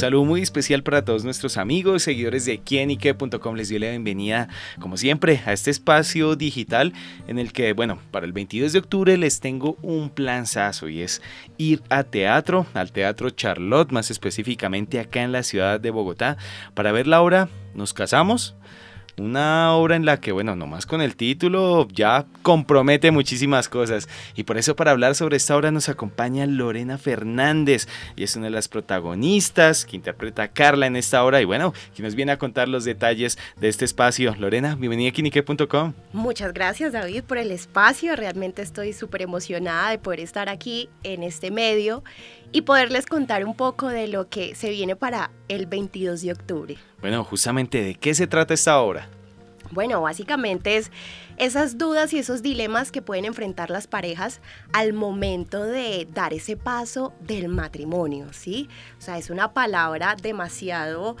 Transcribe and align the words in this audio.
saludo 0.00 0.24
muy 0.24 0.40
especial 0.40 0.82
para 0.82 1.04
todos 1.04 1.24
nuestros 1.24 1.58
amigos, 1.58 2.04
seguidores 2.04 2.46
de 2.46 2.58
quienique.com. 2.58 3.54
Les 3.54 3.68
doy 3.68 3.80
la 3.80 3.90
bienvenida, 3.90 4.48
como 4.80 4.96
siempre, 4.96 5.42
a 5.44 5.52
este 5.52 5.70
espacio 5.70 6.36
digital 6.36 6.94
en 7.28 7.38
el 7.38 7.52
que, 7.52 7.74
bueno, 7.74 7.98
para 8.10 8.24
el 8.24 8.32
22 8.32 8.72
de 8.72 8.78
octubre 8.78 9.18
les 9.18 9.40
tengo 9.40 9.76
un 9.82 10.08
planzazo 10.08 10.88
y 10.88 11.02
es 11.02 11.20
ir 11.58 11.82
a 11.90 12.02
teatro, 12.02 12.64
al 12.72 12.92
Teatro 12.92 13.28
Charlotte, 13.28 13.92
más 13.92 14.10
específicamente 14.10 15.00
acá 15.00 15.22
en 15.22 15.32
la 15.32 15.42
ciudad 15.42 15.78
de 15.78 15.90
Bogotá, 15.90 16.38
para 16.72 16.92
ver 16.92 17.06
la 17.06 17.20
obra 17.20 17.50
Nos 17.74 17.92
casamos 17.92 18.56
una 19.20 19.74
obra 19.74 19.96
en 19.96 20.06
la 20.06 20.18
que, 20.18 20.32
bueno, 20.32 20.56
nomás 20.56 20.86
con 20.86 21.02
el 21.02 21.14
título 21.14 21.86
ya 21.92 22.24
compromete 22.42 23.10
muchísimas 23.10 23.68
cosas. 23.68 24.08
Y 24.34 24.44
por 24.44 24.56
eso 24.56 24.74
para 24.74 24.90
hablar 24.92 25.14
sobre 25.14 25.36
esta 25.36 25.56
obra 25.56 25.70
nos 25.70 25.88
acompaña 25.88 26.46
Lorena 26.46 26.96
Fernández. 26.96 27.86
Y 28.16 28.24
es 28.24 28.34
una 28.36 28.46
de 28.46 28.52
las 28.52 28.68
protagonistas 28.68 29.84
que 29.84 29.96
interpreta 29.96 30.44
a 30.44 30.48
Carla 30.48 30.86
en 30.86 30.96
esta 30.96 31.22
obra. 31.22 31.40
Y 31.40 31.44
bueno, 31.44 31.74
quien 31.94 32.04
nos 32.04 32.14
viene 32.14 32.32
a 32.32 32.38
contar 32.38 32.68
los 32.68 32.84
detalles 32.84 33.38
de 33.60 33.68
este 33.68 33.84
espacio. 33.84 34.34
Lorena, 34.38 34.74
bienvenida 34.74 35.10
a 35.10 35.12
Kinique.com. 35.12 35.92
Muchas 36.12 36.54
gracias 36.54 36.92
David 36.92 37.24
por 37.24 37.38
el 37.38 37.50
espacio. 37.50 38.16
Realmente 38.16 38.62
estoy 38.62 38.92
súper 38.94 39.22
emocionada 39.22 39.90
de 39.90 39.98
poder 39.98 40.20
estar 40.20 40.48
aquí 40.48 40.88
en 41.02 41.22
este 41.22 41.50
medio 41.50 42.02
y 42.52 42.62
poderles 42.62 43.06
contar 43.06 43.44
un 43.44 43.54
poco 43.54 43.88
de 43.88 44.08
lo 44.08 44.28
que 44.28 44.54
se 44.54 44.70
viene 44.70 44.96
para 44.96 45.30
el 45.48 45.66
22 45.66 46.22
de 46.22 46.32
octubre. 46.32 46.76
Bueno, 47.00 47.24
justamente 47.24 47.82
de 47.82 47.94
qué 47.94 48.14
se 48.14 48.26
trata 48.26 48.54
esta 48.54 48.80
obra. 48.80 49.08
Bueno, 49.70 50.02
básicamente 50.02 50.76
es 50.76 50.90
esas 51.36 51.78
dudas 51.78 52.12
y 52.12 52.18
esos 52.18 52.42
dilemas 52.42 52.90
que 52.90 53.02
pueden 53.02 53.24
enfrentar 53.24 53.70
las 53.70 53.86
parejas 53.86 54.40
al 54.72 54.92
momento 54.92 55.64
de 55.64 56.08
dar 56.12 56.34
ese 56.34 56.56
paso 56.56 57.14
del 57.20 57.48
matrimonio, 57.48 58.26
¿sí? 58.32 58.68
O 58.98 59.00
sea, 59.00 59.16
es 59.16 59.30
una 59.30 59.52
palabra 59.52 60.16
demasiado 60.20 61.16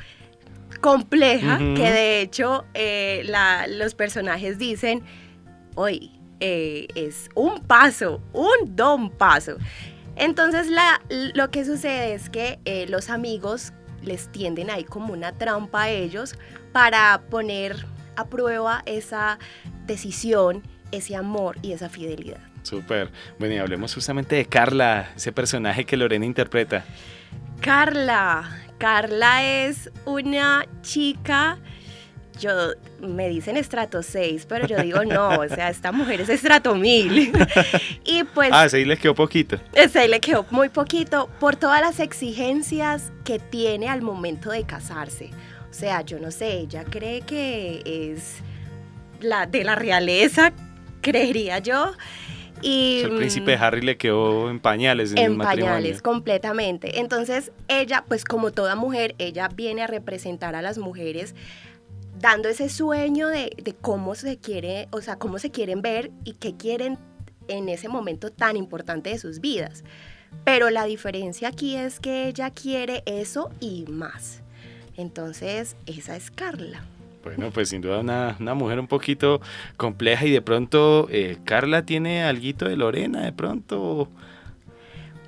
compleja 0.80 1.58
que 1.58 1.90
de 1.90 2.20
hecho 2.20 2.64
eh, 2.74 3.22
los 3.68 3.94
personajes 3.94 4.58
dicen, 4.58 5.02
hoy 5.74 6.12
eh, 6.40 6.88
es 6.94 7.28
un 7.34 7.60
paso, 7.60 8.20
un 8.32 8.74
don 8.74 9.10
paso. 9.10 9.56
Entonces 10.20 10.66
lo 11.08 11.50
que 11.50 11.64
sucede 11.64 12.12
es 12.12 12.28
que 12.28 12.60
eh, 12.66 12.86
los 12.90 13.08
amigos 13.08 13.72
les 14.02 14.30
tienden 14.30 14.68
ahí 14.68 14.84
como 14.84 15.14
una 15.14 15.32
trampa 15.32 15.84
a 15.84 15.88
ellos 15.88 16.34
para 16.72 17.22
poner 17.30 17.86
a 18.16 18.26
prueba 18.26 18.82
esa 18.84 19.38
decisión, 19.86 20.62
ese 20.92 21.16
amor 21.16 21.56
y 21.62 21.72
esa 21.72 21.88
fidelidad. 21.88 22.40
Súper. 22.64 23.10
Bueno, 23.38 23.54
y 23.54 23.58
hablemos 23.58 23.94
justamente 23.94 24.36
de 24.36 24.44
Carla, 24.44 25.10
ese 25.16 25.32
personaje 25.32 25.86
que 25.86 25.96
Lorena 25.96 26.26
interpreta. 26.26 26.84
Carla. 27.62 28.58
Carla 28.76 29.42
es 29.42 29.90
una 30.04 30.66
chica 30.82 31.58
yo 32.40 32.72
me 33.00 33.28
dicen 33.28 33.56
estrato 33.56 34.02
6, 34.02 34.46
pero 34.48 34.66
yo 34.66 34.78
digo 34.78 35.04
no, 35.04 35.28
o 35.28 35.48
sea, 35.48 35.68
esta 35.68 35.92
mujer 35.92 36.22
es 36.22 36.28
estrato 36.28 36.74
1000. 36.74 37.32
y 38.04 38.24
pues... 38.24 38.50
Ah, 38.52 38.68
6 38.68 38.86
le 38.86 38.96
quedó 38.96 39.14
poquito. 39.14 39.60
6 39.74 40.10
le 40.10 40.20
quedó 40.20 40.44
muy 40.50 40.68
poquito 40.68 41.28
por 41.38 41.56
todas 41.56 41.80
las 41.80 42.00
exigencias 42.00 43.12
que 43.24 43.38
tiene 43.38 43.88
al 43.88 44.02
momento 44.02 44.50
de 44.50 44.64
casarse. 44.64 45.30
O 45.70 45.72
sea, 45.72 46.00
yo 46.02 46.18
no 46.18 46.30
sé, 46.30 46.54
ella 46.54 46.84
cree 46.84 47.20
que 47.20 47.82
es 47.84 48.38
la 49.20 49.46
de 49.46 49.62
la 49.62 49.76
realeza, 49.76 50.52
creería 51.00 51.58
yo. 51.58 51.92
Y, 52.62 53.02
el 53.04 53.16
príncipe 53.16 53.56
mm, 53.56 53.62
Harry 53.62 53.80
le 53.80 53.96
quedó 53.96 54.50
en 54.50 54.60
pañales 54.60 55.12
en, 55.12 55.18
en 55.18 55.38
pañales, 55.38 56.02
completamente. 56.02 57.00
Entonces, 57.00 57.52
ella, 57.68 58.04
pues 58.06 58.24
como 58.24 58.50
toda 58.50 58.74
mujer, 58.74 59.14
ella 59.18 59.48
viene 59.48 59.82
a 59.82 59.86
representar 59.86 60.54
a 60.54 60.60
las 60.60 60.76
mujeres 60.76 61.34
dando 62.20 62.48
ese 62.48 62.68
sueño 62.68 63.28
de, 63.28 63.74
cómo 63.80 64.14
se 64.14 64.38
quiere, 64.38 64.88
o 64.90 65.00
sea, 65.00 65.16
cómo 65.16 65.38
se 65.38 65.50
quieren 65.50 65.82
ver 65.82 66.10
y 66.24 66.34
qué 66.34 66.56
quieren 66.56 66.98
en 67.48 67.68
ese 67.68 67.88
momento 67.88 68.30
tan 68.30 68.56
importante 68.56 69.10
de 69.10 69.18
sus 69.18 69.40
vidas. 69.40 69.84
Pero 70.44 70.70
la 70.70 70.84
diferencia 70.84 71.48
aquí 71.48 71.76
es 71.76 71.98
que 71.98 72.28
ella 72.28 72.50
quiere 72.50 73.02
eso 73.06 73.50
y 73.58 73.84
más. 73.88 74.42
Entonces, 74.96 75.76
esa 75.86 76.14
es 76.14 76.30
Carla. 76.30 76.84
Bueno, 77.24 77.50
pues 77.50 77.70
sin 77.70 77.82
duda 77.82 78.00
una, 78.00 78.54
mujer 78.54 78.78
un 78.78 78.86
poquito 78.86 79.40
compleja 79.76 80.24
y 80.26 80.30
de 80.30 80.40
pronto 80.40 81.08
eh, 81.10 81.38
Carla 81.44 81.84
tiene 81.84 82.22
algo 82.22 82.68
de 82.68 82.76
Lorena, 82.76 83.22
de 83.22 83.32
pronto 83.32 84.08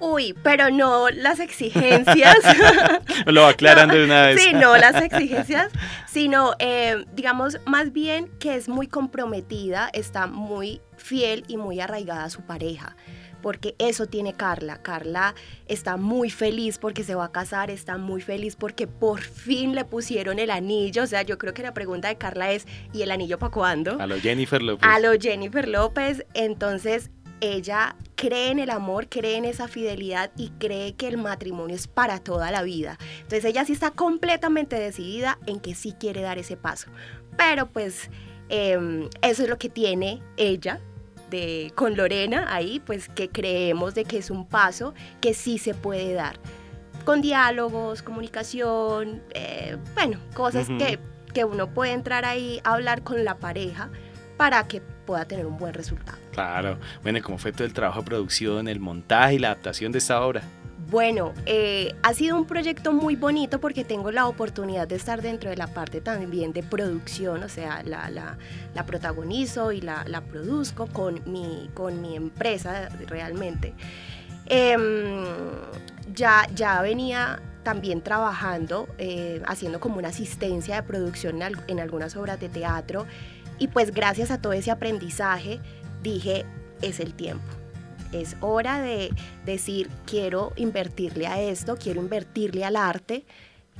Uy, 0.02 0.34
pero 0.42 0.68
no 0.70 1.10
las 1.10 1.38
exigencias. 1.38 2.36
Lo 3.26 3.46
aclaran 3.46 3.88
de 3.88 4.04
una 4.04 4.26
vez. 4.26 4.42
Sí, 4.42 4.52
no 4.52 4.76
las 4.76 5.00
exigencias, 5.00 5.70
sino, 6.08 6.54
eh, 6.58 7.04
digamos, 7.14 7.58
más 7.66 7.92
bien 7.92 8.28
que 8.40 8.56
es 8.56 8.68
muy 8.68 8.88
comprometida, 8.88 9.88
está 9.92 10.26
muy 10.26 10.80
fiel 10.96 11.44
y 11.46 11.56
muy 11.56 11.78
arraigada 11.78 12.24
a 12.24 12.30
su 12.30 12.42
pareja 12.42 12.96
porque 13.42 13.74
eso 13.78 14.06
tiene 14.06 14.34
Carla. 14.34 14.80
Carla 14.82 15.34
está 15.66 15.96
muy 15.96 16.30
feliz 16.30 16.78
porque 16.78 17.04
se 17.04 17.14
va 17.14 17.26
a 17.26 17.32
casar, 17.32 17.70
está 17.70 17.98
muy 17.98 18.22
feliz 18.22 18.56
porque 18.56 18.86
por 18.86 19.20
fin 19.20 19.74
le 19.74 19.84
pusieron 19.84 20.38
el 20.38 20.50
anillo. 20.50 21.02
O 21.02 21.06
sea, 21.06 21.22
yo 21.22 21.36
creo 21.38 21.52
que 21.52 21.62
la 21.62 21.74
pregunta 21.74 22.08
de 22.08 22.16
Carla 22.16 22.52
es, 22.52 22.66
¿y 22.92 23.02
el 23.02 23.10
anillo 23.10 23.38
para 23.38 23.52
cuándo? 23.52 24.00
A 24.00 24.06
lo 24.06 24.18
Jennifer 24.18 24.62
López. 24.62 24.88
A 24.88 25.00
lo 25.00 25.12
Jennifer 25.20 25.68
López. 25.68 26.24
Entonces, 26.34 27.10
ella 27.42 27.96
cree 28.14 28.52
en 28.52 28.60
el 28.60 28.70
amor, 28.70 29.08
cree 29.08 29.36
en 29.36 29.44
esa 29.44 29.66
fidelidad 29.66 30.30
y 30.36 30.50
cree 30.60 30.94
que 30.94 31.08
el 31.08 31.18
matrimonio 31.18 31.74
es 31.74 31.88
para 31.88 32.20
toda 32.20 32.52
la 32.52 32.62
vida. 32.62 32.98
Entonces 33.16 33.44
ella 33.44 33.64
sí 33.64 33.72
está 33.72 33.90
completamente 33.90 34.76
decidida 34.76 35.40
en 35.46 35.58
que 35.58 35.74
sí 35.74 35.92
quiere 35.98 36.22
dar 36.22 36.38
ese 36.38 36.56
paso. 36.56 36.88
Pero 37.36 37.66
pues 37.66 38.10
em, 38.48 39.08
eso 39.22 39.42
es 39.42 39.48
lo 39.48 39.58
que 39.58 39.68
tiene 39.68 40.22
ella 40.36 40.80
de, 41.30 41.72
con 41.74 41.96
Lorena 41.96 42.46
ahí, 42.54 42.78
pues 42.78 43.08
que 43.08 43.28
creemos 43.28 43.96
de 43.96 44.04
que 44.04 44.18
es 44.18 44.30
un 44.30 44.46
paso 44.46 44.94
que 45.20 45.34
sí 45.34 45.58
se 45.58 45.74
puede 45.74 46.12
dar. 46.12 46.38
Con 47.04 47.22
diálogos, 47.22 48.02
comunicación, 48.02 49.20
eh, 49.34 49.76
bueno, 49.94 50.20
cosas 50.34 50.68
que, 50.68 51.00
que 51.34 51.44
uno 51.44 51.74
puede 51.74 51.90
entrar 51.90 52.24
ahí 52.24 52.60
a 52.62 52.74
hablar 52.74 53.02
con 53.02 53.24
la 53.24 53.38
pareja 53.38 53.90
para 54.36 54.68
que 54.68 54.80
pueda 55.04 55.24
tener 55.24 55.46
un 55.46 55.58
buen 55.58 55.74
resultado. 55.74 56.18
Claro. 56.32 56.78
Bueno, 57.02 57.20
¿cómo 57.22 57.38
fue 57.38 57.52
todo 57.52 57.64
el 57.64 57.72
trabajo 57.72 58.00
de 58.00 58.06
producción, 58.06 58.68
el 58.68 58.80
montaje 58.80 59.34
y 59.34 59.38
la 59.38 59.48
adaptación 59.48 59.92
de 59.92 59.98
esta 59.98 60.20
obra? 60.24 60.42
Bueno, 60.90 61.32
eh, 61.46 61.94
ha 62.02 62.12
sido 62.12 62.36
un 62.36 62.44
proyecto 62.44 62.92
muy 62.92 63.16
bonito 63.16 63.60
porque 63.60 63.84
tengo 63.84 64.10
la 64.10 64.26
oportunidad 64.26 64.86
de 64.86 64.96
estar 64.96 65.22
dentro 65.22 65.48
de 65.48 65.56
la 65.56 65.68
parte 65.68 66.00
también 66.00 66.52
de 66.52 66.62
producción, 66.62 67.42
o 67.42 67.48
sea, 67.48 67.82
la, 67.82 68.10
la, 68.10 68.86
protagonizo 68.86 69.72
y 69.72 69.80
la, 69.80 70.04
la, 70.06 70.20
produzco 70.20 70.86
con 70.86 71.22
mi, 71.24 71.70
con 71.72 72.02
mi 72.02 72.16
empresa 72.16 72.88
realmente. 73.06 73.74
Em, 74.46 75.24
ya, 76.12 76.46
ya 76.54 76.82
venía 76.82 77.40
también 77.62 78.02
trabajando, 78.02 78.88
eh, 78.98 79.40
haciendo 79.46 79.80
como 79.80 79.98
una 79.98 80.08
asistencia 80.08 80.76
de 80.76 80.82
producción 80.82 81.40
en 81.68 81.80
algunas 81.80 82.16
obras 82.16 82.40
de 82.40 82.48
teatro 82.48 83.06
y 83.58 83.68
pues 83.68 83.92
gracias 83.92 84.30
a 84.30 84.40
todo 84.40 84.52
ese 84.52 84.70
aprendizaje 84.70 85.60
dije, 86.02 86.44
es 86.80 87.00
el 87.00 87.14
tiempo. 87.14 87.44
Es 88.12 88.36
hora 88.40 88.80
de 88.80 89.10
decir, 89.46 89.88
quiero 90.04 90.52
invertirle 90.56 91.26
a 91.26 91.40
esto, 91.40 91.76
quiero 91.76 92.02
invertirle 92.02 92.64
al 92.64 92.76
arte, 92.76 93.24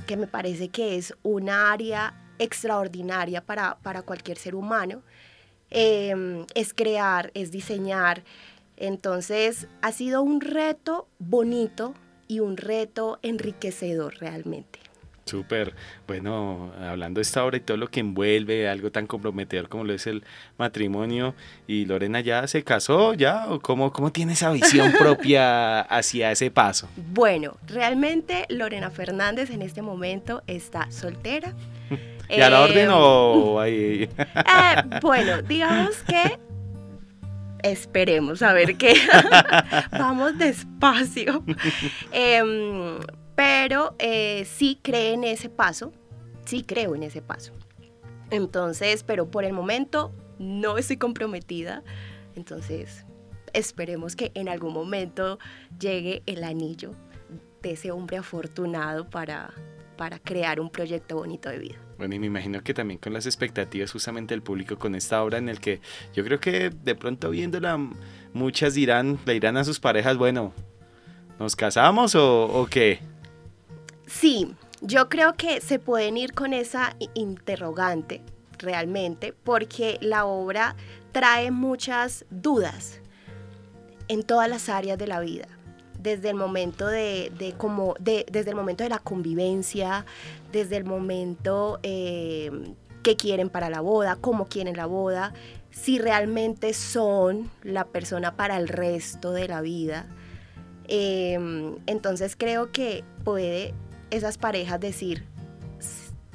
que 0.07 0.17
me 0.17 0.25
parece 0.25 0.69
que 0.69 0.97
es 0.97 1.13
una 1.21 1.71
área 1.71 2.15
extraordinaria 2.39 3.41
para, 3.45 3.77
para 3.83 4.01
cualquier 4.01 4.37
ser 4.37 4.55
humano. 4.55 5.03
Em, 5.69 6.45
es 6.55 6.73
crear, 6.73 7.31
es 7.33 7.51
diseñar. 7.51 8.23
Entonces 8.77 9.67
ha 9.81 9.91
sido 9.91 10.21
un 10.21 10.41
reto 10.41 11.07
bonito 11.19 11.93
y 12.27 12.39
un 12.39 12.57
reto 12.57 13.19
enriquecedor 13.21 14.15
realmente. 14.19 14.79
Súper. 15.25 15.73
Bueno, 16.05 16.73
hablando 16.79 17.19
de 17.19 17.21
esta 17.21 17.45
obra 17.45 17.57
y 17.57 17.61
todo 17.61 17.77
lo 17.77 17.87
que 17.89 18.01
envuelve, 18.01 18.67
algo 18.67 18.91
tan 18.91 19.07
comprometedor 19.07 19.69
como 19.69 19.85
lo 19.85 19.93
es 19.93 20.05
el 20.05 20.23
matrimonio, 20.57 21.33
¿y 21.65 21.85
Lorena 21.85 22.19
ya 22.19 22.45
se 22.47 22.63
casó 22.63 23.13
ya? 23.13 23.47
¿O 23.49 23.59
cómo, 23.59 23.91
cómo 23.91 24.11
tiene 24.11 24.33
esa 24.33 24.51
visión 24.51 24.91
propia 24.99 25.81
hacia 25.81 26.31
ese 26.31 26.51
paso? 26.51 26.89
Bueno, 26.95 27.57
realmente 27.67 28.45
Lorena 28.49 28.89
Fernández 28.89 29.49
en 29.49 29.61
este 29.61 29.81
momento 29.81 30.43
está 30.47 30.91
soltera. 30.91 31.53
¿Y 32.29 32.41
a 32.41 32.49
la 32.49 32.61
orden 32.61 32.89
o 32.91 33.63
em, 33.63 33.73
ahí? 33.73 34.09
Eh, 34.19 34.99
bueno, 35.01 35.41
digamos 35.41 35.95
que 36.03 36.39
esperemos 37.63 38.41
a 38.41 38.53
ver 38.53 38.75
qué. 38.77 38.95
Vamos 39.91 40.37
despacio. 40.37 41.43
Em, 42.11 42.99
pero 43.35 43.95
eh, 43.99 44.45
sí 44.45 44.79
cree 44.81 45.13
en 45.13 45.23
ese 45.23 45.49
paso, 45.49 45.91
sí 46.45 46.63
creo 46.63 46.95
en 46.95 47.03
ese 47.03 47.21
paso. 47.21 47.53
Entonces, 48.29 49.03
pero 49.03 49.29
por 49.29 49.45
el 49.45 49.53
momento 49.53 50.11
no 50.39 50.77
estoy 50.77 50.97
comprometida, 50.97 51.83
entonces 52.35 53.05
esperemos 53.53 54.15
que 54.15 54.31
en 54.33 54.49
algún 54.49 54.73
momento 54.73 55.39
llegue 55.79 56.23
el 56.25 56.43
anillo 56.43 56.91
de 57.61 57.71
ese 57.71 57.91
hombre 57.91 58.17
afortunado 58.17 59.09
para, 59.09 59.53
para 59.97 60.19
crear 60.19 60.59
un 60.59 60.69
proyecto 60.69 61.15
bonito 61.15 61.49
de 61.49 61.59
vida. 61.59 61.75
Bueno, 61.97 62.15
y 62.15 62.19
me 62.19 62.25
imagino 62.25 62.61
que 62.61 62.73
también 62.73 62.99
con 62.99 63.13
las 63.13 63.25
expectativas 63.25 63.91
justamente 63.91 64.33
del 64.33 64.41
público 64.41 64.77
con 64.77 64.95
esta 64.95 65.23
obra 65.23 65.37
en 65.37 65.47
el 65.47 65.59
que 65.59 65.79
yo 66.13 66.23
creo 66.25 66.39
que 66.39 66.71
de 66.71 66.95
pronto 66.95 67.29
viéndola 67.29 67.77
muchas 68.33 68.73
dirán, 68.73 69.19
le 69.25 69.33
dirán 69.33 69.57
a 69.57 69.63
sus 69.63 69.79
parejas, 69.79 70.17
bueno, 70.17 70.53
¿nos 71.39 71.55
casamos 71.55 72.15
o, 72.15 72.45
o 72.45 72.65
qué? 72.65 72.99
Sí, 74.05 74.55
yo 74.81 75.09
creo 75.09 75.33
que 75.35 75.61
se 75.61 75.79
pueden 75.79 76.17
ir 76.17 76.33
con 76.33 76.53
esa 76.53 76.95
interrogante 77.13 78.21
realmente 78.57 79.33
porque 79.43 79.97
la 80.01 80.25
obra 80.25 80.75
trae 81.11 81.51
muchas 81.51 82.25
dudas 82.29 82.99
en 84.07 84.23
todas 84.23 84.49
las 84.49 84.69
áreas 84.69 84.97
de 84.97 85.07
la 85.07 85.19
vida 85.19 85.47
desde 86.03 86.29
el 86.29 86.35
momento 86.35 86.85
de, 86.87 87.55
como 87.57 87.95
desde 87.99 88.49
el 88.49 88.55
momento 88.55 88.83
de 88.83 88.89
la 88.89 88.99
convivencia, 88.99 90.05
desde 90.51 90.75
el 90.75 90.83
momento 90.83 91.79
eh, 91.81 92.51
que 93.03 93.15
quieren 93.15 93.49
para 93.49 93.69
la 93.69 93.79
boda, 93.79 94.17
cómo 94.19 94.47
quieren 94.47 94.75
la 94.75 94.85
boda, 94.85 95.33
si 95.71 95.99
realmente 95.99 96.73
son 96.73 97.49
la 97.63 97.85
persona 97.85 98.35
para 98.35 98.57
el 98.57 98.67
resto 98.67 99.31
de 99.31 99.47
la 99.47 99.61
vida. 99.61 100.07
Em, 100.89 101.77
entonces 101.85 102.35
creo 102.35 102.73
que 102.73 103.05
puede 103.23 103.73
esas 104.15 104.37
parejas 104.37 104.79
decir, 104.79 105.25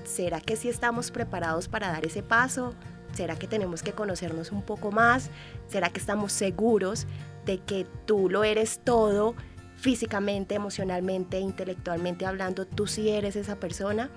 ¿será 0.04 0.40
que 0.40 0.56
sí 0.56 0.68
estamos 0.68 1.10
preparados 1.10 1.68
para 1.68 1.88
dar 1.88 2.04
ese 2.04 2.22
paso? 2.22 2.74
¿Será 3.12 3.36
que 3.36 3.46
tenemos 3.46 3.82
que 3.82 3.92
conocernos 3.92 4.52
un 4.52 4.62
poco 4.62 4.92
más? 4.92 5.30
¿Será 5.68 5.90
que 5.90 5.98
estamos 5.98 6.32
seguros 6.32 7.06
de 7.46 7.58
que 7.58 7.86
tú 8.06 8.28
lo 8.28 8.44
eres 8.44 8.80
todo 8.84 9.34
físicamente, 9.78 10.56
emocionalmente, 10.56 11.38
intelectualmente 11.38 12.26
hablando, 12.26 12.66
tú 12.66 12.86
sí 12.86 13.08
eres 13.08 13.36
esa 13.36 13.56
persona. 13.56 14.10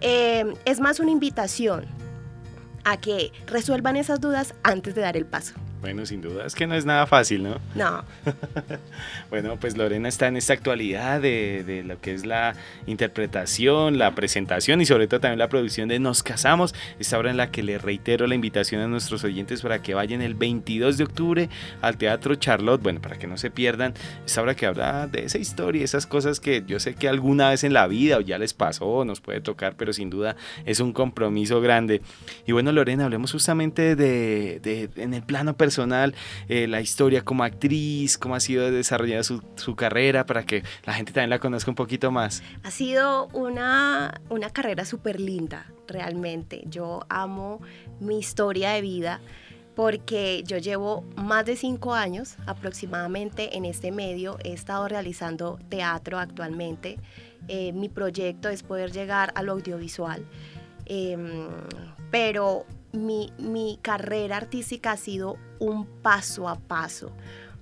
Eh, 0.00 0.54
es 0.64 0.80
más 0.80 1.00
una 1.00 1.10
invitación 1.10 1.86
a 2.84 2.96
que 2.98 3.32
resuelvan 3.46 3.96
esas 3.96 4.20
dudas 4.20 4.54
antes 4.62 4.94
de 4.94 5.02
dar 5.02 5.16
el 5.16 5.24
paso. 5.24 5.54
Bueno, 5.80 6.04
sin 6.06 6.20
duda, 6.20 6.44
es 6.44 6.56
que 6.56 6.66
no 6.66 6.74
es 6.74 6.84
nada 6.84 7.06
fácil, 7.06 7.44
¿no? 7.44 7.60
No. 7.76 8.04
bueno, 9.30 9.56
pues 9.60 9.76
Lorena 9.76 10.08
está 10.08 10.26
en 10.26 10.36
esta 10.36 10.52
actualidad 10.52 11.20
de, 11.20 11.62
de, 11.64 11.84
lo 11.84 12.00
que 12.00 12.14
es 12.14 12.26
la 12.26 12.56
interpretación, 12.86 13.96
la 13.96 14.12
presentación 14.16 14.80
y 14.80 14.86
sobre 14.86 15.06
todo 15.06 15.20
también 15.20 15.38
la 15.38 15.48
producción 15.48 15.88
de 15.88 16.00
Nos 16.00 16.24
Casamos, 16.24 16.74
esta 16.98 17.16
obra 17.16 17.30
en 17.30 17.36
la 17.36 17.52
que 17.52 17.62
le 17.62 17.78
reitero 17.78 18.26
la 18.26 18.34
invitación 18.34 18.80
a 18.80 18.88
nuestros 18.88 19.22
oyentes 19.22 19.62
para 19.62 19.80
que 19.80 19.94
vayan 19.94 20.20
el 20.20 20.34
22 20.34 20.98
de 20.98 21.04
octubre 21.04 21.48
al 21.80 21.96
Teatro 21.96 22.34
Charlotte, 22.34 22.82
bueno, 22.82 23.00
para 23.00 23.16
que 23.16 23.28
no 23.28 23.36
se 23.36 23.52
pierdan 23.52 23.94
esta 24.26 24.42
obra 24.42 24.56
que 24.56 24.66
habla 24.66 25.06
de 25.06 25.26
esa 25.26 25.38
historia, 25.38 25.84
esas 25.84 26.08
cosas 26.08 26.40
que 26.40 26.64
yo 26.66 26.80
sé 26.80 26.96
que 26.96 27.08
alguna 27.08 27.50
vez 27.50 27.62
en 27.62 27.72
la 27.72 27.86
vida 27.86 28.16
o 28.16 28.20
ya 28.20 28.38
les 28.38 28.52
pasó, 28.52 29.04
nos 29.04 29.20
puede 29.20 29.40
tocar, 29.40 29.76
pero 29.76 29.92
sin 29.92 30.10
duda 30.10 30.34
es 30.66 30.80
un 30.80 30.92
compromiso 30.92 31.60
grande. 31.60 32.02
Y 32.48 32.52
bueno, 32.52 32.72
Lorena, 32.72 33.04
hablemos 33.04 33.30
justamente 33.30 33.94
de, 33.94 34.58
de 34.58 34.90
en 34.96 35.14
el 35.14 35.22
plano 35.22 35.56
personal 35.56 35.67
personal, 35.68 36.14
eh, 36.48 36.66
la 36.66 36.80
historia 36.80 37.22
como 37.22 37.44
actriz, 37.44 38.16
cómo 38.16 38.34
ha 38.34 38.40
sido 38.40 38.70
desarrollada 38.70 39.22
su, 39.22 39.42
su, 39.56 39.76
carrera 39.76 40.24
para 40.24 40.44
que 40.44 40.62
la 40.86 40.94
gente 40.94 41.12
también 41.12 41.28
la 41.28 41.38
conozca 41.38 41.70
un 41.70 41.74
poquito 41.74 42.10
más. 42.10 42.42
Ha 42.62 42.70
sido 42.70 43.28
una, 43.34 44.18
una 44.30 44.48
carrera 44.48 44.86
súper 44.86 45.20
linda, 45.20 45.66
realmente. 45.86 46.62
Yo 46.64 47.00
amo 47.10 47.60
mi 48.00 48.18
historia 48.18 48.70
de 48.70 48.80
vida 48.80 49.20
porque 49.74 50.42
yo 50.46 50.56
llevo 50.56 51.04
más 51.16 51.44
de 51.44 51.54
cinco 51.54 51.92
años 51.92 52.36
aproximadamente 52.46 53.58
en 53.58 53.66
este 53.66 53.92
medio. 53.92 54.38
He 54.42 54.54
estado 54.54 54.88
realizando 54.88 55.58
teatro 55.68 56.18
actualmente. 56.18 56.98
Eh, 57.46 57.74
mi 57.74 57.90
proyecto 57.90 58.48
es 58.48 58.62
poder 58.62 58.90
llegar 58.90 59.32
al 59.34 59.50
audiovisual. 59.50 60.24
Eh, 60.86 61.18
pero 62.10 62.64
mi, 62.92 63.78
carrera 63.82 64.36
artística 64.36 64.92
ha 64.92 64.96
sido 64.96 65.36
un 65.58 65.86
paso 65.86 66.48
a 66.48 66.56
paso, 66.56 67.12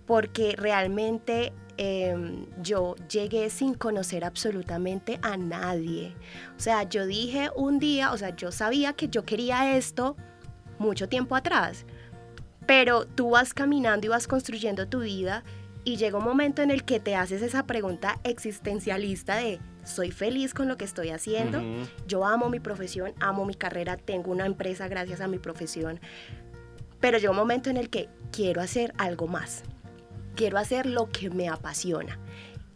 porque 0.06 0.54
realmente 0.56 1.52
em, 1.76 2.46
yo 2.62 2.94
llegué 3.10 3.50
sin 3.50 3.74
conocer 3.74 4.24
absolutamente 4.24 5.18
a 5.22 5.36
nadie. 5.36 6.14
O 6.56 6.60
sea, 6.60 6.84
yo 6.84 7.06
dije 7.06 7.50
un 7.56 7.78
día, 7.78 8.12
o 8.12 8.18
sea, 8.18 8.34
yo 8.34 8.52
sabía 8.52 8.92
que 8.92 9.08
yo 9.08 9.24
quería 9.24 9.76
esto 9.76 10.16
mucho 10.78 11.08
tiempo 11.08 11.36
atrás, 11.36 11.84
pero 12.66 13.06
tú 13.06 13.30
vas 13.30 13.54
caminando 13.54 14.06
y 14.06 14.10
vas 14.10 14.26
construyendo 14.26 14.88
tu 14.88 15.00
vida 15.00 15.44
y 15.84 15.96
llega 15.96 16.18
un 16.18 16.24
momento 16.24 16.62
en 16.62 16.70
el 16.70 16.84
que 16.84 16.98
te 16.98 17.14
haces 17.14 17.42
esa 17.42 17.64
pregunta 17.64 18.18
existencialista 18.24 19.36
de 19.36 19.60
soy 19.86 20.10
feliz 20.10 20.52
con 20.52 20.68
lo 20.68 20.76
que 20.76 20.84
estoy 20.84 21.10
haciendo, 21.10 21.62
yo 22.06 22.26
amo 22.26 22.50
mi 22.50 22.60
profesión, 22.60 23.14
amo 23.20 23.44
mi 23.44 23.54
carrera, 23.54 23.96
tengo 23.96 24.30
una 24.30 24.44
empresa 24.44 24.88
gracias 24.88 25.20
a 25.20 25.28
mi 25.28 25.38
profesión, 25.38 26.00
pero 27.00 27.18
llega 27.18 27.30
un 27.30 27.36
momento 27.36 27.70
en 27.70 27.76
el 27.76 27.88
que 27.88 28.08
quiero 28.32 28.60
hacer 28.60 28.92
algo 28.98 29.28
más, 29.28 29.62
quiero 30.34 30.58
hacer 30.58 30.86
lo 30.86 31.10
que 31.10 31.30
me 31.30 31.48
apasiona. 31.48 32.18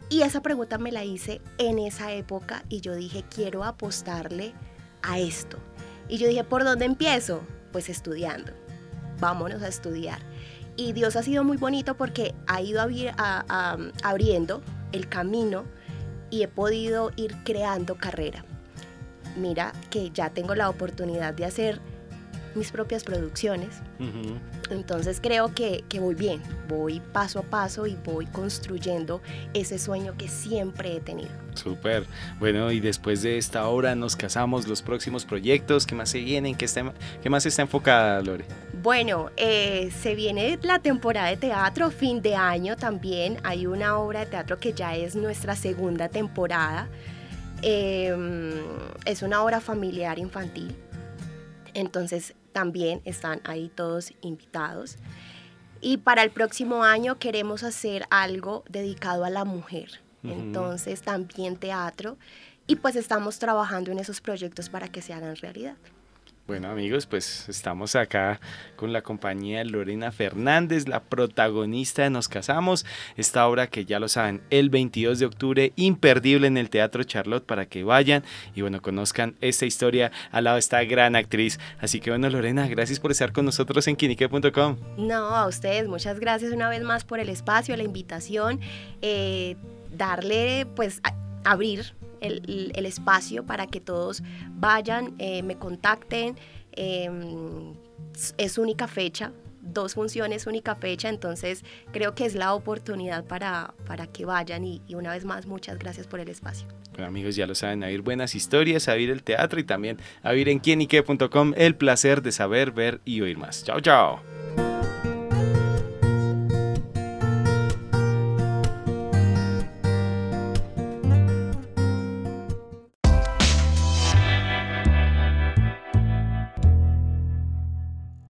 Y 0.09 0.23
esa 0.23 0.41
pregunta 0.41 0.77
me 0.77 0.91
la 0.91 1.05
hice 1.05 1.41
en 1.57 1.79
esa 1.79 2.11
época 2.11 2.63
y 2.67 2.81
yo 2.81 2.95
dije, 2.95 3.23
quiero 3.33 3.63
apostarle 3.63 4.53
a 5.03 5.19
esto. 5.19 5.57
Y 6.09 6.17
yo 6.17 6.27
dije, 6.27 6.43
¿por 6.43 6.65
dónde 6.65 6.83
empiezo? 6.83 7.41
Pues 7.71 7.87
estudiando. 7.87 8.51
Vámonos 9.21 9.61
a 9.61 9.69
estudiar. 9.69 10.19
Y 10.75 10.91
Dios 10.91 11.15
ha 11.15 11.23
sido 11.23 11.45
muy 11.45 11.55
bonito 11.55 11.95
porque 11.95 12.33
ha 12.47 12.61
ido 12.61 12.81
abriendo 14.03 14.61
el 14.91 15.07
camino 15.07 15.63
y 16.31 16.43
he 16.43 16.47
podido 16.47 17.11
ir 17.15 17.35
creando 17.43 17.95
carrera. 17.95 18.43
Mira 19.37 19.73
que 19.89 20.09
ya 20.09 20.31
tengo 20.31 20.55
la 20.55 20.69
oportunidad 20.69 21.33
de 21.33 21.45
hacer 21.45 21.79
mis 22.55 22.71
propias 22.71 23.03
producciones. 23.03 23.81
Entonces 24.69 25.19
creo 25.21 25.53
que, 25.53 25.83
que, 25.87 25.99
voy 25.99 26.15
bien, 26.15 26.41
voy 26.67 27.01
paso 27.13 27.39
a 27.39 27.43
paso 27.43 27.87
y 27.87 27.97
voy 28.03 28.25
construyendo 28.25 29.21
ese 29.53 29.77
sueño 29.79 30.15
que 30.17 30.27
siempre 30.27 30.95
he 30.95 30.99
tenido. 30.99 31.31
Súper. 31.53 32.05
Bueno, 32.39 32.71
y 32.71 32.79
después 32.79 33.21
de 33.21 33.37
esta 33.37 33.67
obra 33.67 33.95
nos 33.95 34.15
casamos, 34.15 34.67
los 34.67 34.81
próximos 34.81 35.25
proyectos, 35.25 35.85
¿qué 35.85 35.95
más 35.95 36.09
se 36.09 36.19
vienen? 36.19 36.55
¿Qué, 36.55 36.65
está, 36.65 36.93
qué 37.21 37.29
más 37.29 37.45
está 37.45 37.61
enfocada, 37.61 38.21
Lore? 38.21 38.45
Bueno, 38.81 39.29
eh, 39.37 39.91
se 39.91 40.15
viene 40.15 40.57
la 40.63 40.79
temporada 40.79 41.27
de 41.27 41.37
teatro, 41.37 41.91
fin 41.91 42.19
de 42.23 42.35
año 42.35 42.75
también. 42.75 43.37
Hay 43.43 43.67
una 43.67 43.99
obra 43.99 44.21
de 44.21 44.25
teatro 44.25 44.59
que 44.59 44.73
ya 44.73 44.95
es 44.95 45.15
nuestra 45.15 45.55
segunda 45.55 46.09
temporada. 46.09 46.89
Em, 47.61 48.53
es 49.05 49.21
una 49.21 49.43
obra 49.43 49.61
familiar 49.61 50.17
infantil. 50.17 50.75
Entonces 51.75 52.33
también 52.53 53.03
están 53.05 53.39
ahí 53.43 53.69
todos 53.69 54.13
invitados. 54.21 54.97
Y 55.79 55.97
para 55.97 56.23
el 56.23 56.31
próximo 56.31 56.83
año 56.83 57.19
queremos 57.19 57.61
hacer 57.61 58.05
algo 58.09 58.63
dedicado 58.67 59.25
a 59.25 59.29
la 59.29 59.45
mujer. 59.45 60.01
Entonces 60.23 61.03
también 61.03 61.55
teatro. 61.55 62.17
Y 62.65 62.77
pues 62.77 62.95
estamos 62.95 63.37
trabajando 63.37 63.91
en 63.91 63.99
esos 63.99 64.21
proyectos 64.21 64.69
para 64.69 64.87
que 64.87 65.03
se 65.03 65.13
hagan 65.13 65.35
realidad. 65.35 65.75
Bueno 66.51 66.69
amigos, 66.69 67.05
pues 67.05 67.47
estamos 67.47 67.95
acá 67.95 68.41
con 68.75 68.91
la 68.91 69.03
compañía 69.03 69.59
de 69.59 69.65
Lorena 69.65 70.11
Fernández, 70.11 70.85
la 70.85 70.99
protagonista 71.01 72.03
de 72.03 72.09
Nos 72.09 72.27
Casamos, 72.27 72.85
esta 73.15 73.47
obra 73.47 73.67
que 73.67 73.85
ya 73.85 74.01
lo 74.01 74.09
saben, 74.09 74.41
el 74.49 74.69
22 74.69 75.19
de 75.19 75.27
octubre, 75.27 75.71
imperdible 75.77 76.47
en 76.47 76.57
el 76.57 76.69
Teatro 76.69 77.05
Charlotte 77.05 77.45
para 77.45 77.67
que 77.67 77.85
vayan 77.85 78.25
y 78.53 78.63
bueno, 78.63 78.81
conozcan 78.81 79.37
esta 79.39 79.65
historia 79.65 80.11
al 80.29 80.43
lado 80.43 80.55
de 80.55 80.59
esta 80.59 80.83
gran 80.83 81.15
actriz. 81.15 81.57
Así 81.79 82.01
que 82.01 82.09
bueno 82.09 82.29
Lorena, 82.29 82.67
gracias 82.67 82.99
por 82.99 83.11
estar 83.11 83.31
con 83.31 83.45
nosotros 83.45 83.87
en 83.87 83.95
quinique.com. 83.95 84.75
No, 84.97 85.27
a 85.27 85.47
ustedes, 85.47 85.87
muchas 85.87 86.19
gracias 86.19 86.51
una 86.51 86.67
vez 86.67 86.83
más 86.83 87.05
por 87.05 87.21
el 87.21 87.29
espacio, 87.29 87.77
la 87.77 87.83
invitación, 87.83 88.59
eh, 89.01 89.55
darle 89.89 90.67
pues 90.75 91.01
abrir 91.43 91.93
el, 92.21 92.85
espacio 92.85 93.45
para 93.45 93.67
que 93.67 93.79
todos 93.79 94.23
vayan, 94.51 95.15
eh, 95.17 95.43
me 95.43 95.55
contacten. 95.57 96.35
Em, 96.73 97.73
es 98.37 98.57
única 98.57 98.87
fecha, 98.87 99.31
dos 99.61 99.93
funciones, 99.93 100.47
única 100.47 100.75
fecha, 100.75 101.09
entonces 101.09 101.63
creo 101.91 102.15
que 102.15 102.25
es 102.25 102.35
la 102.35 102.53
oportunidad 102.53 103.25
para, 103.25 103.73
para 103.85 104.07
que 104.07 104.25
vayan 104.25 104.63
y, 104.63 104.81
una 104.93 105.11
vez 105.13 105.25
más 105.25 105.45
muchas 105.45 105.77
gracias 105.79 106.07
por 106.07 106.19
el 106.19 106.29
espacio. 106.29 106.67
Bueno 106.91 107.07
amigos, 107.07 107.35
ya 107.35 107.47
lo 107.47 107.55
saben, 107.55 107.83
a 107.83 107.91
ir 107.91 108.01
buenas 108.01 108.35
historias, 108.35 108.87
a 108.87 108.97
ir 108.97 109.09
el 109.09 109.23
teatro 109.23 109.59
y 109.59 109.63
también 109.63 109.97
a 110.23 110.33
ir 110.35 110.49
en 110.49 110.59
quienique.com 110.59 111.53
el 111.55 111.75
placer 111.75 112.21
de 112.21 112.31
saber, 112.31 112.71
ver 112.71 113.01
y 113.05 113.21
oír 113.21 113.37
más. 113.37 113.63
Chao, 113.63 113.79
chao. 113.79 114.40